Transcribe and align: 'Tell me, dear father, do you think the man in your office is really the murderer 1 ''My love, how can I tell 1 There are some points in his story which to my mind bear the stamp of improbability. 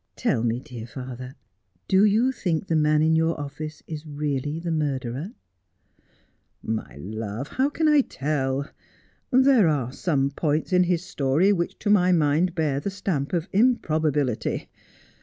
'Tell 0.15 0.41
me, 0.43 0.59
dear 0.59 0.87
father, 0.87 1.35
do 1.87 2.03
you 2.05 2.31
think 2.31 2.65
the 2.65 2.75
man 2.75 3.03
in 3.03 3.15
your 3.15 3.39
office 3.39 3.83
is 3.85 4.03
really 4.07 4.59
the 4.59 4.71
murderer 4.71 5.31
1 5.33 5.33
''My 6.79 6.95
love, 6.95 7.49
how 7.49 7.69
can 7.69 7.87
I 7.87 8.01
tell 8.01 8.67
1 9.29 9.43
There 9.43 9.67
are 9.67 9.91
some 9.93 10.31
points 10.31 10.73
in 10.73 10.85
his 10.85 11.05
story 11.05 11.53
which 11.53 11.77
to 11.77 11.91
my 11.91 12.11
mind 12.11 12.55
bear 12.55 12.79
the 12.79 12.89
stamp 12.89 13.31
of 13.31 13.47
improbability. 13.53 14.69